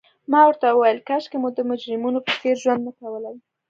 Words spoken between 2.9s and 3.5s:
کولای.